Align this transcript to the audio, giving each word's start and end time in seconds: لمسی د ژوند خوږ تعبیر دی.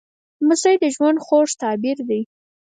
لمسی 0.43 0.75
د 0.83 0.85
ژوند 0.95 1.17
خوږ 1.25 1.49
تعبیر 1.61 1.97
دی. 2.09 2.21